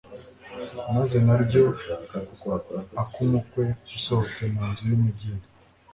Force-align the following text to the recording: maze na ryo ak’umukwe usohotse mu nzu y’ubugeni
maze 0.95 1.17
na 1.25 1.35
ryo 1.43 1.63
ak’umukwe 3.01 3.63
usohotse 3.97 4.41
mu 4.53 4.63
nzu 4.69 4.83
y’ubugeni 4.89 5.45